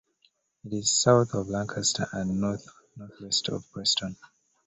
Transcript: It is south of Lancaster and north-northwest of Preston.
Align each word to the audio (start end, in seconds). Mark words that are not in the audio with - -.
It 0.65 0.73
is 0.73 0.89
south 0.89 1.35
of 1.35 1.47
Lancaster 1.49 2.07
and 2.11 2.41
north-northwest 2.41 3.49
of 3.49 3.71
Preston. 3.71 4.15